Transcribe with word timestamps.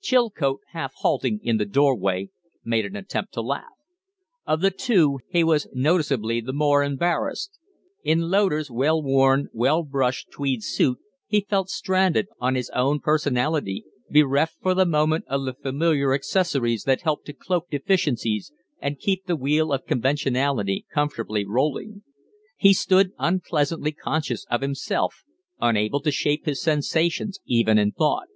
Chilcote, 0.00 0.60
half 0.72 0.94
halting 1.00 1.38
in 1.42 1.58
the 1.58 1.66
doorway, 1.66 2.30
made 2.64 2.86
an 2.86 2.96
attempt 2.96 3.34
to 3.34 3.42
laugh. 3.42 3.74
Of 4.46 4.62
the 4.62 4.70
two, 4.70 5.18
he 5.28 5.44
was 5.44 5.66
noticeably 5.74 6.40
the 6.40 6.54
more 6.54 6.82
embarrassed. 6.82 7.58
In 8.02 8.30
Loder's 8.30 8.70
well 8.70 9.02
worn, 9.02 9.48
well 9.52 9.82
brushed 9.82 10.30
tweed 10.30 10.62
suit 10.64 10.96
he 11.26 11.42
felt 11.46 11.68
stranded 11.68 12.26
on 12.40 12.54
his 12.54 12.70
own 12.70 13.00
personality, 13.00 13.84
bereft 14.10 14.56
for 14.62 14.72
the 14.72 14.86
moment 14.86 15.26
of 15.28 15.44
the 15.44 15.52
familiar 15.52 16.14
accessories 16.14 16.84
that 16.84 17.02
helped 17.02 17.26
to 17.26 17.34
cloak 17.34 17.68
deficiencies 17.70 18.50
and 18.80 18.98
keep 18.98 19.26
the 19.26 19.36
wheel 19.36 19.74
of 19.74 19.84
conventionality 19.84 20.86
comfortably 20.90 21.44
rolling. 21.44 22.02
He 22.56 22.72
stood 22.72 23.10
unpleasantly 23.18 23.92
conscious 23.92 24.46
of 24.50 24.62
himself, 24.62 25.22
unable 25.60 26.00
to 26.00 26.10
shape 26.10 26.46
his 26.46 26.62
sensations 26.62 27.40
even 27.44 27.76
in 27.76 27.92
thought. 27.92 28.28